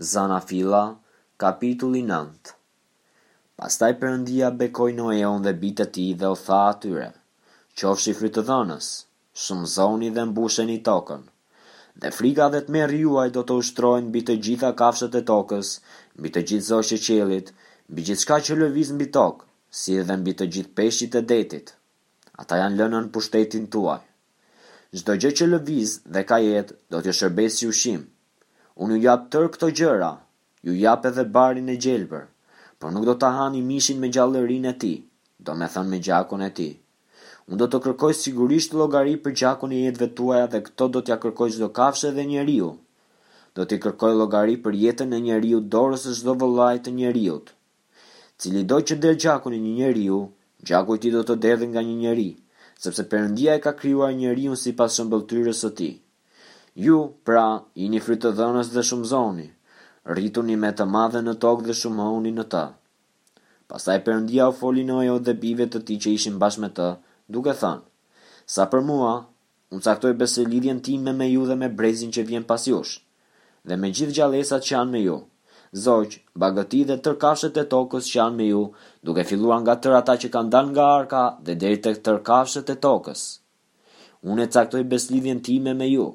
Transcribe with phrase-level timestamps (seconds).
[0.00, 0.98] Zana Fila,
[1.38, 2.48] kapitulli 9
[3.62, 7.04] Pastaj përëndia bekoj në eon dhe bitë të ti dhe o tha atyre,
[7.78, 8.88] qofshi ofshi frytë dhënës,
[9.42, 11.22] shumë zoni dhe mbushen i tokën,
[12.02, 15.70] dhe frika dhe të merë juaj do të ushtrojnë bitë të gjitha kafshët e tokës,
[16.24, 17.52] bitë të gjithë zoshë e qelit,
[17.86, 19.46] bitë gjithë shka që lëviz në bitokë,
[19.82, 21.70] si edhe mbi të gjithë peshqit e detit.
[22.42, 24.00] Ata janë lënën pushtetin tuaj.
[24.98, 28.08] Çdo gjë që lëviz dhe ka jetë do të shërbesi ushimë,
[28.82, 30.12] unë ju jap tërë këto gjëra,
[30.66, 32.24] ju jap edhe barin e gjelbër,
[32.78, 34.94] por nuk do të hani mishin me gjallërin e ti,
[35.44, 36.68] do me thënë me gjakon e ti.
[37.48, 41.16] Unë do të kërkoj sigurisht logari për gjakon e jetëve tuaja dhe këto do t'ja
[41.22, 42.70] kërkoj zdo kafshe dhe njeriu.
[43.54, 47.46] Do t'i kërkoj logari për jetën e njeriu dorës e zdo vëllajt e njeriut.
[48.40, 50.18] Cili do që del gjakon e një njeriu,
[50.66, 52.28] gjaku ti do të derdhe nga një njeri,
[52.82, 55.90] sepse përëndia e ka kryuar njeriun si pas shëmbëlltyrës së ti.
[56.82, 59.44] Ju, pra, i një frytë dhënës dhe shumë zoni,
[60.10, 62.62] rritu një me të madhe në tokë dhe shumë honi në të.
[63.70, 66.88] Pasaj ndia u foli në dhe bive të ti që ishin bashkë me të,
[67.30, 67.86] duke thënë,
[68.56, 69.12] sa për mua,
[69.70, 72.98] unë caktoj besë lidhjen time me ju dhe me brezin që vjen pas jush,
[73.62, 75.16] dhe me gjithë gjalesat që janë me ju,
[75.86, 78.64] zojqë, bagëti dhe tërkafshet e tokës që janë me ju,
[79.04, 82.78] duke filluar nga tërë ata që kanë danë nga arka dhe deri të tërkafshet e
[82.88, 83.24] tokës.
[84.26, 86.10] Unë e caktoj beslidhjen time me ju,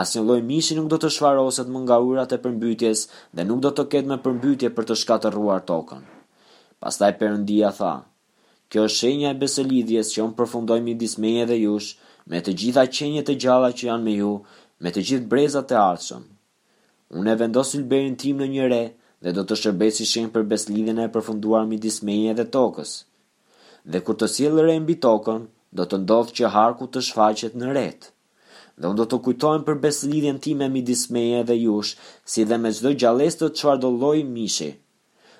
[0.00, 3.00] asnjë lloj mishi nuk do të shfaroset më nga urat e përmbytjes
[3.38, 6.00] dhe nuk do të ketë më përmbytje për të shkatërruar tokën.
[6.82, 7.92] Pastaj përëndia tha:
[8.70, 11.90] Kjo është shenja e beselidhjes që unë përfundoj midis meje dhe jush,
[12.30, 14.32] me të gjitha qenjet e gjalla që janë me ju,
[14.82, 16.24] me të gjithë brezat e ardhshëm.
[17.18, 18.82] Unë e vendos ylberin tim në një re
[19.24, 22.96] dhe do të shërbej si shenjë për beslidhjen e përfunduar midis meje dhe tokës.
[23.90, 27.70] Dhe kur të sjellë re mbi tokën, do të ndodhë që harku të shfaqet në
[27.78, 28.13] retë
[28.80, 31.92] dhe unë do të kujtojmë për beslidhjen ti me midis meje dhe jush,
[32.34, 34.70] si dhe me gjdoj gjales të qfar mishi.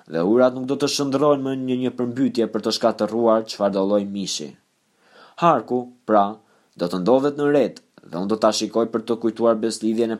[0.07, 3.79] Dhe urat nuk do të shëndrojnë më një një përmbytje për të shkatëruar qfar
[4.15, 4.49] mishi.
[5.41, 6.25] Harku, pra,
[6.77, 10.19] do të ndovet në retë, dhe unë do të shikoj për të kujtuar beslidhjen e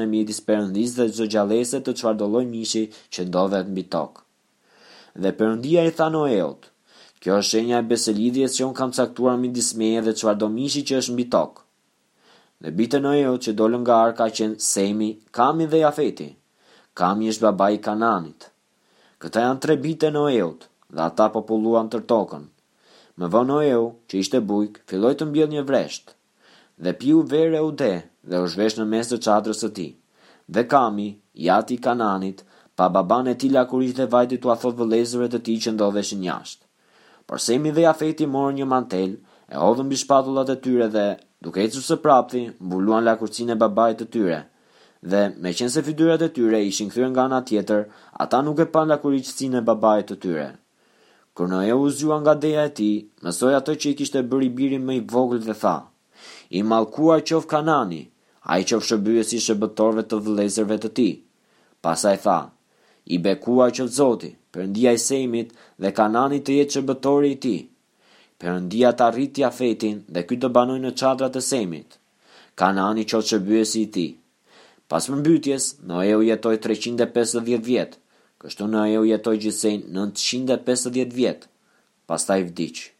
[0.00, 2.16] me midis përëndis dhe gjdoj gjalese të qfar
[2.54, 4.22] mishi që ndovet në bitok.
[5.14, 6.70] Dhe përëndia i tha Noeot,
[7.20, 10.98] kjo është shenja e beslidhjes që unë kam caktuar midis meje dhe qfar mishi që
[11.02, 11.63] është në bitok
[12.64, 16.28] dhe bitë në eo që dollën nga arka qenë Semi, Kami dhe Jafeti.
[16.96, 18.46] Kami është baba i Kananit.
[19.20, 20.46] Këta janë tre bitë në eo
[20.94, 22.46] dhe ata populluan tër tokën.
[23.18, 26.14] Më vë në eo që ishte bujk, filloj të mbjell një vresht,
[26.82, 27.92] dhe piu vere u de
[28.32, 29.88] dhe u vesh në mes të qadrës të ti.
[30.48, 31.10] Dhe Kami,
[31.48, 32.46] jati i Kananit,
[32.76, 36.64] pa baban e ti lakurisht dhe vajti të athot vëlezëve të ti që ndodheshin njashtë.
[37.28, 39.16] Por Semi dhe Jafeti morë një mantel,
[39.52, 41.06] e hodhën bishpatullat e tyre dhe
[41.44, 44.38] duke e cusë prapti, mbuluan lakurcin e babajt të tyre.
[45.12, 47.82] Dhe, me qenë se fytyrat e tyre ishin këthyre nga nga tjetër,
[48.24, 50.48] ata nuk e pan lakuricin e babajt të tyre.
[51.36, 52.90] Kër në e u zhua nga deja e ti,
[53.24, 55.76] mësoj ato që i kishte bëri birin me i vogl dhe tha,
[56.58, 58.02] i malkuar qof kanani,
[58.50, 61.10] a i qof shëbyë si shëbëtorve të vëlezërve të ti.
[61.84, 62.38] Pasaj tha,
[63.14, 65.48] i bekuar qof zoti, përndia i sejmit
[65.82, 67.56] dhe kanani të jetë shëbëtori i ti
[68.42, 71.98] përëndia të arritja fetin dhe kjo të banoj në qadrat e semit.
[72.58, 74.06] Ka në i qo që bëjë si ti.
[74.90, 78.00] Pas më mbytjes, në e u jetoj 350 vjetë,
[78.42, 81.48] kështu në e u jetoj gjithsejnë 950 vjetë,
[82.10, 82.93] pas ta i vdicë.